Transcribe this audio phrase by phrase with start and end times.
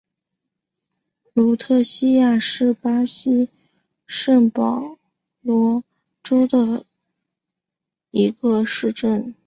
[1.33, 3.49] 卢特西亚是巴西
[4.07, 4.97] 圣保
[5.41, 5.83] 罗
[6.23, 6.87] 州的
[8.09, 9.35] 一个市镇。